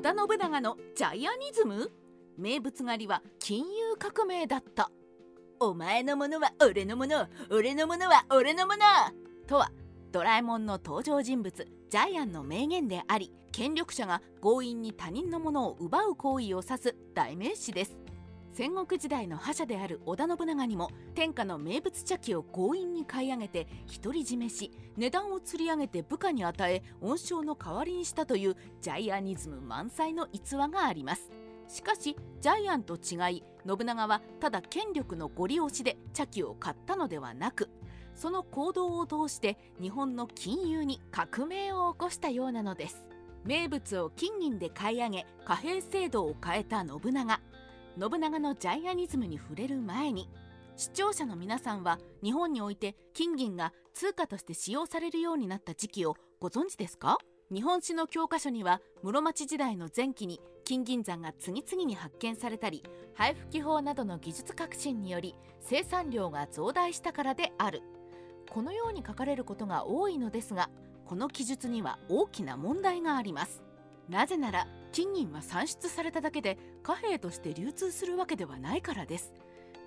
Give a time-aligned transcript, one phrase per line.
[0.00, 1.90] 織田信長のジャイアニズム？
[2.38, 4.90] 名物狩りは金融革命だった。
[5.60, 8.80] お前のものは俺のもの俺のものは俺のもの！
[9.46, 9.70] とは
[10.10, 18.00] ドラえもんの登場人物ジャイアンの名言であり権力者が強引に他人のものを奪う行為を指す代名詞です。
[18.52, 23.68] 戦国時代の覇者である織田信長にも天下の名物茶器を強引に買い上げて
[24.02, 31.30] 独り占めし値段を釣り上げて部下に与え恩賞の代わりにしたというジャイアニズム満載の逸話があります。
[31.68, 37.70] しかしジャイアンと違い信長はただ権力のご利用しで茶器を買ったのではなく
[38.16, 43.08] その行動を通して日本の金融に革命を起こしたようなのです。
[43.44, 47.40] 名物を金銀で買い上げ貨幣制度を変えた信長。
[48.00, 50.30] 信長のジャイアニズムに触れる前に
[50.74, 57.18] 視聴者の皆さんは日本において金銀が通貨として使用されるようになった時期をご存知ですか？
[57.52, 62.82] 日本史の教科書には室町時代の前期に金銀山が次々に発見されたり
[63.14, 67.82] 配布機法などの技術革新により生産量が増大したからである。
[68.48, 70.70] このように書かれることが多いのですが
[71.04, 73.62] この記述には大きな問題があります。
[74.08, 79.32] なぜなら金銀は算出されただけで貨幣として流通するわけではないからです。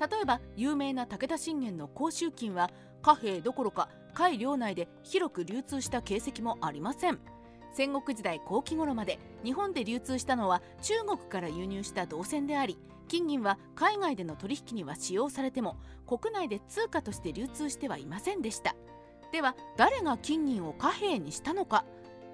[0.00, 2.70] 例えば有名な武田信玄の甲州金は
[3.02, 7.18] 貨幣どころか海領内で広く流通した形跡もありません。
[7.74, 12.76] 戦国時代後期頃まで日本で流通したのは中国から輸入した銅線であり
[13.08, 18.74] 金銀は海外での取引には使用されても国内で通貨として流通してはいませんでした。
[19.32, 21.84] では誰が金銀を貨幣にしたのか。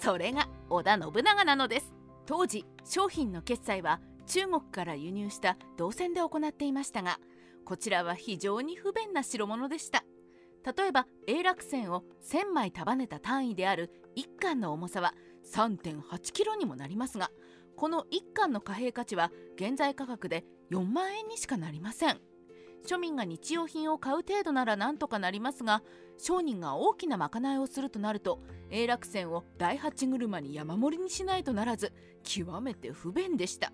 [0.00, 1.99] それが織田信長なのです。
[2.30, 7.18] 当時商品の決済は中国から輸入した銅線で行っていましたが
[7.64, 10.04] こちらは非常に不便な代物でした。
[10.64, 15.12] 例えば永楽線を1000枚束ねた単位である1貫の重さは
[15.52, 17.32] 3.8kg にもなりますが
[17.76, 22.20] この1貫の貨幣価値は現在価格で4万円にしかなりません。
[22.86, 25.82] 庶民が日用品を買う程度ならなんとかなりますが
[26.16, 28.40] 商人が大きなまかないをするとなると
[28.70, 31.92] 永楽線を第八車に山盛りにしないとならず
[32.22, 33.72] 極めて不便でした。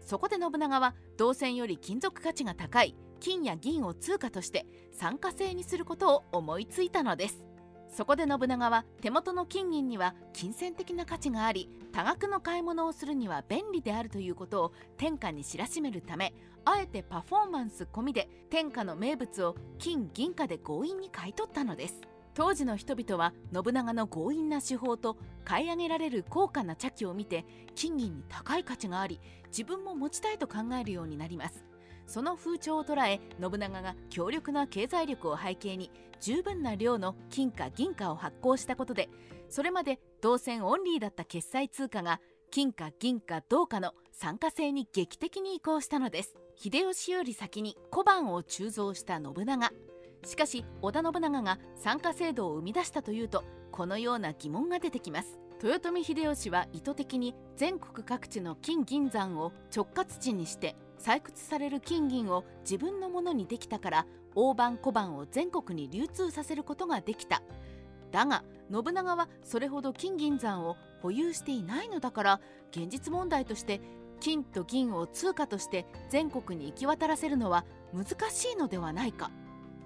[0.00, 7.48] そこで信長は銅線より金属価値が高い金や銀を通貨として酸化製にすることを思いついたのです。
[7.90, 16.34] そこで信長は手元の金銀には金銭的な価値があり多額の買い物をするには便利であるということを天下に知らしめるため
[16.64, 21.94] あえてパフォーマンス込みで天下の名物を金銀貨で強引に買い取ったのです。
[22.38, 27.44] 当時の人々は信長の強引な手法と買い上げられる高価な茶器を見て
[27.74, 31.64] 金銀に高い価値があり自分も持ちたいと考えるようになります。
[32.06, 35.90] その風潮を捉え信長が強力な経済力を背景に
[36.20, 39.08] 十分な量の金貨銀貨を発行したことで
[39.48, 42.20] それまで銅線オンリーだった決済通貨が
[42.52, 46.36] 金貨銀貨銅貨の参加制に劇的に移行したのです。
[46.54, 49.72] 秀吉より先に小判を鋳造した信長。
[50.24, 55.38] しかし織田信長が参加制度を生み出したというとこのような疑問が出てきます。
[55.62, 64.06] 豊臣秀吉は意図的に全国各地の金銀山を直轄地にして採掘される金銀を自分のものにできたから
[64.36, 67.42] 大判小判を全国に流通させることができた。
[68.12, 72.40] だが信長はそれほど金銀山を保有していないのだから
[72.70, 73.80] 現実問題として
[74.20, 79.30] 金と銀を通貨として全国に行き渡らせるのは難しいのではないか。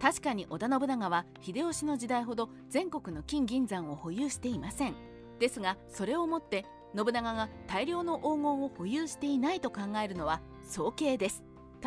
[0.02, 4.96] 確かに織田信長は秀吉の時代ほど全国の金銀山を保有していません。
[5.38, 11.44] ですがそれをもって信長が大量の黄金を保有していないと考えるのは早計です。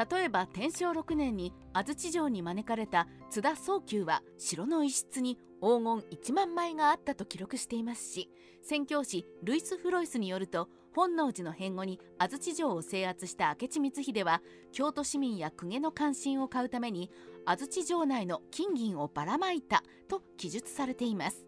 [0.09, 8.29] 例えば天正6年に安土城に招かれた津田宗久は城の一室に黄金1万枚があったと記録していますし
[8.61, 14.41] 宣教師ルイス・フロイスによると本能寺の変後に安土城を制圧した明智光秀は
[14.71, 17.11] 京都市民や公家の関心を買うために
[17.45, 21.45] 安土城内の金銀をばらまいたと記述されています。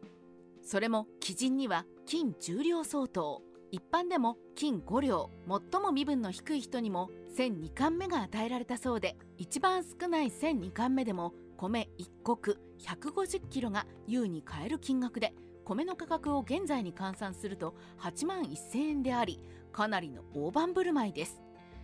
[0.62, 3.42] それも基人には金10両相当
[3.72, 5.30] 一般でも金5両
[5.72, 15.34] 最も身分の低い人にも1002貫目が与えられたそうで一番少ない1002貫目でも米1石150キロが優に買える金額で
[15.68, 19.42] 米の価格を現在に換算すると8万1000円であり
[19.74, 21.42] かなりの大盤振る舞いです。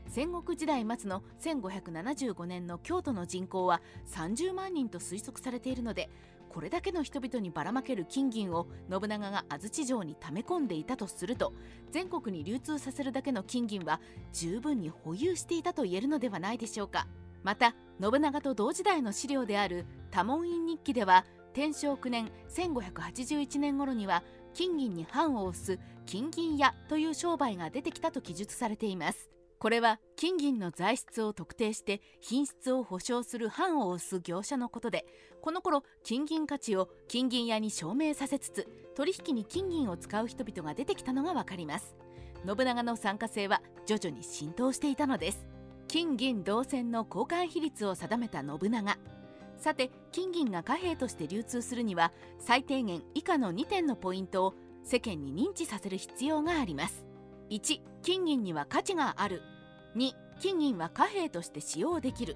[0.07, 6.09] 戦国時代末の1575年の京都の人口は30万人と推測されているので
[6.49, 11.53] これだけの人々にばらまける金銀を信長が安土城に溜め込んでいたとすると
[11.91, 13.99] 全国に流通させるだけの金銀は
[14.31, 17.07] 十分に保有していたと言えるのではないでしょうか。
[17.43, 24.23] また信長と同時代の資料である多聞院日記では天正9年1581年頃には
[24.53, 29.29] 金銀に藩を押す金銀屋という商売が出てきたと記述されています。
[29.59, 35.05] これは金銀の材質を特定して品質を保証する藩を押す業者のことで
[35.41, 41.95] この頃金銀価値を金銀屋に証明させつつ取引に金銀を使う人々が出てきたのがわかります。
[42.45, 45.47] 信長の参加性は徐々に浸透していたのです。
[45.87, 48.97] 金銀銅線の交換比率を定めた信長。
[49.63, 57.05] さて金銀が貨幣として流通するには最低限以下の2点のポイントを世間に認知させる必要があります。
[57.49, 59.41] 1金銀には価値がある。
[59.95, 60.11] 2
[60.41, 62.35] 金銀は貨幣として使用できる。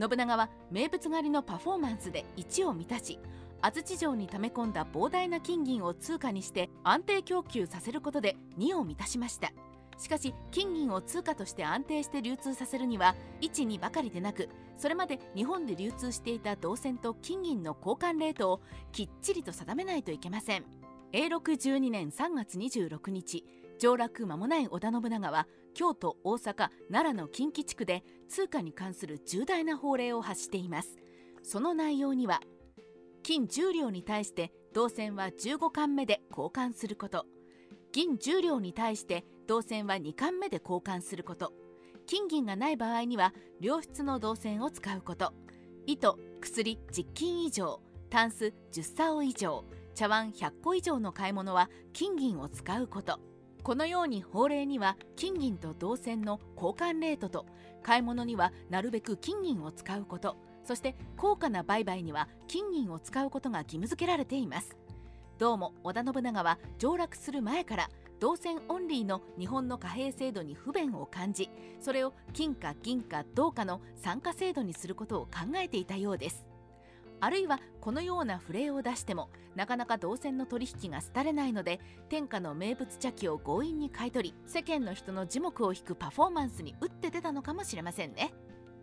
[0.00, 3.18] 信長は名物狩りのパフォーマンスで1を満たし
[3.60, 9.52] 安土城に溜め込んだ膨大な金銀を通貨にして安定供給させることで2を満たしました。
[9.98, 18.60] しかし金銀を通貨として安定して流通させるには12ばかりでなくそれまで日本で流通していた銅線と金銀の交換レートを
[18.92, 20.64] きっちりと定めないといけません。
[21.12, 23.44] 永禄12年3月26日
[23.78, 30.96] 上洛間もない織田信長は京都大阪奈良の近畿地区で通貨に関する重大な法令を発しています。
[31.42, 32.40] その内容には
[33.22, 37.24] 金10両に対して銅線は15巻目で交換すること。
[37.96, 41.54] 銀10両に対して銅線は2巻目で交換すること。
[42.04, 45.32] 金銀がない場合には良質の銅線を使うこと。
[45.86, 47.80] 糸薬10金以上。
[48.10, 49.64] タンス10竿以上。
[49.94, 53.18] 茶碗100個以上の買い物は金銀を使うこと。
[53.62, 57.46] このように法令には金銀と銅線の交換レートと
[57.82, 60.36] 買い物にはなるべく金銀を使うこと。
[60.64, 64.76] そして高価な売買には金銀を使うことが義務付けられています。
[65.38, 67.90] どうも織田信長は上洛する前から
[68.20, 76.46] 銅線オンリーの日本の貨幣制度に不便を感じそれを金貨銀貨銅貨の参加制度にすることを考えていたようです。
[77.20, 88.32] あるいはこのような触れを出してもなかなか銅線の取引が廃れないので天下の名物茶器を強引に買い取り世間の人の耳目を引くパフォーマンスに打って出たのかもしれませんね。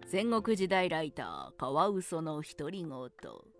[0.06, 3.53] 戦国時代ライターカワウソの独り言。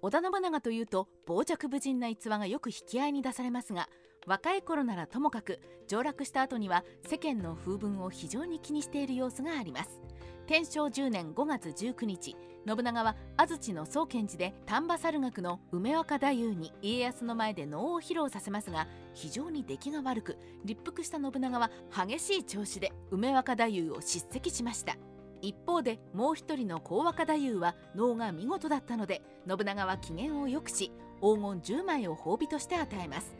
[0.00, 3.88] 織田信長というと傍若無人な逸話がよく引き合いに出されますが
[4.26, 10.00] 若い頃ならともかく上洛した後には世間の風聞を非常に気にしている様子があります。
[10.46, 12.34] 天正10年5月19日
[12.66, 24.96] 信長は安土の宗賢寺で丹波猿楽の梅若太夫に家康の前で能を披露させますが非常に出来が悪く立腹した信長は激しい調子で梅若太夫を叱責しました。
[25.42, 33.34] 一方でもう一人の高若太夫は能が見事だったので信長は機嫌を良くし黄金10枚を褒美として与えます。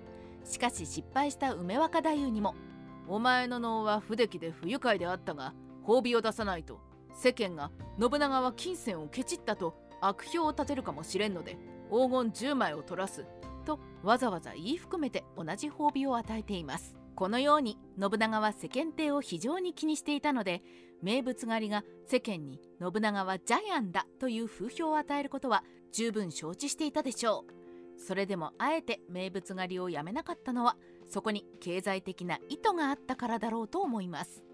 [0.44, 2.54] しかし失敗した梅若太夫にも
[3.08, 6.78] 「お前の能は不出来で不愉快であったが褒美を出さないと
[7.14, 11.56] 世間が信長は金銭をケチったと悪評を立てるかもしれんので
[11.90, 13.24] 黄金10枚を取らす
[13.64, 16.94] とわざわざ言い含めて同じ褒美を与えています。
[17.14, 20.62] このように信長は世間体を非常に気にしていたので
[21.02, 25.62] 名物狩りが世間に信長はジャイアンだという風評を与えることは
[25.92, 28.00] 十分承知していたでしょう。
[28.00, 30.76] それでもあえて名物狩りをやめなかったのは
[31.08, 34.44] そこに経済的な意図があったからだろうと思います。